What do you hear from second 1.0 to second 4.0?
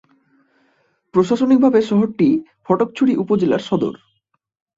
প্রশাসনিকভাবে শহরটি ফটিকছড়ি উপজেলার সদর।